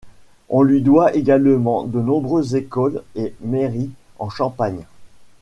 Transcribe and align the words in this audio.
On 0.49 0.63
lui 0.63 0.81
doit 0.81 1.13
également 1.13 1.83
de 1.83 2.01
nombreuses 2.01 2.55
écoles 2.55 3.03
et 3.13 3.35
mairies 3.41 3.91
en 4.17 4.29
Champagne. 4.31 4.83